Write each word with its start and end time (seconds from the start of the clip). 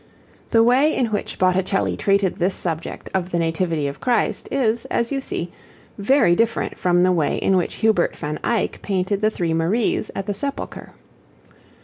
The 0.49 0.63
way 0.63 0.95
in 0.95 1.11
which 1.11 1.37
Botticelli 1.37 1.95
treated 1.95 2.37
this 2.37 2.55
subject 2.55 3.07
of 3.13 3.29
the 3.29 3.37
Nativity 3.37 3.87
of 3.87 4.01
Christ, 4.01 4.49
is, 4.51 4.85
as 4.85 5.11
you 5.11 5.21
see, 5.21 5.51
very 5.95 6.35
different 6.35 6.75
from 6.75 7.03
the 7.03 7.11
way 7.11 7.37
in 7.37 7.55
which 7.55 7.75
Hubert 7.85 8.15
van 8.17 8.39
Eyck 8.43 8.81
painted 8.81 9.21
the 9.21 9.29
Three 9.29 9.53
Maries 9.53 10.09
at 10.15 10.25
the 10.25 10.33
Sepulchre. 10.33 10.93